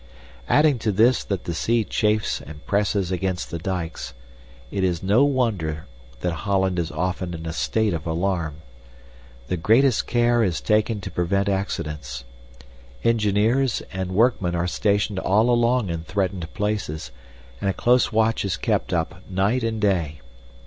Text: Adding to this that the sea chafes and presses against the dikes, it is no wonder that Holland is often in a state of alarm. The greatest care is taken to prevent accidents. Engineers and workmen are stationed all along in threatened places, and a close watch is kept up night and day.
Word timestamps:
Adding 0.49 0.79
to 0.79 0.91
this 0.91 1.23
that 1.25 1.43
the 1.43 1.53
sea 1.53 1.83
chafes 1.83 2.41
and 2.41 2.65
presses 2.65 3.11
against 3.11 3.51
the 3.51 3.59
dikes, 3.59 4.15
it 4.71 4.83
is 4.83 5.03
no 5.03 5.23
wonder 5.23 5.85
that 6.21 6.33
Holland 6.49 6.79
is 6.79 6.89
often 6.89 7.35
in 7.35 7.45
a 7.45 7.53
state 7.53 7.93
of 7.93 8.07
alarm. 8.07 8.63
The 9.45 9.57
greatest 9.57 10.07
care 10.07 10.41
is 10.43 10.59
taken 10.59 11.01
to 11.01 11.11
prevent 11.11 11.49
accidents. 11.49 12.23
Engineers 13.03 13.83
and 13.93 14.13
workmen 14.15 14.55
are 14.55 14.65
stationed 14.65 15.19
all 15.19 15.51
along 15.51 15.91
in 15.91 16.01
threatened 16.03 16.51
places, 16.55 17.11
and 17.61 17.69
a 17.69 17.73
close 17.73 18.11
watch 18.11 18.43
is 18.43 18.57
kept 18.57 18.91
up 18.93 19.21
night 19.29 19.63
and 19.63 19.79
day. 19.79 20.19